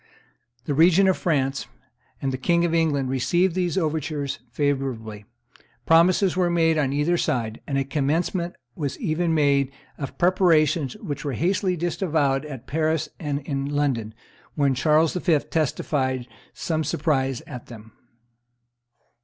[0.65, 1.67] The regent of France
[2.23, 5.25] and the King of England received these overtures favorably;
[5.85, 11.23] promises were made on either side and a commencement was even made of preparations, which
[11.23, 14.15] were hastily disavowed both at Paris and in London,
[14.55, 15.37] when Charles V.
[15.37, 17.91] testified some surprise at them.